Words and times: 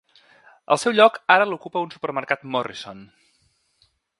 El 0.75 0.79
seu 0.83 0.95
lloc 0.99 1.19
ara 1.35 1.47
l'ocupa 1.51 1.83
un 1.87 1.93
supermercat 1.99 2.49
Morrison. 2.57 3.05